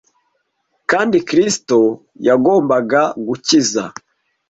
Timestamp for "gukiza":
3.27-3.83